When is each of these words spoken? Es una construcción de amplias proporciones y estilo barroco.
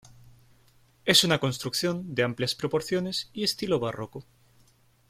Es 1.05 1.23
una 1.23 1.37
construcción 1.37 2.15
de 2.15 2.23
amplias 2.23 2.55
proporciones 2.55 3.29
y 3.33 3.43
estilo 3.43 3.79
barroco. 3.79 4.25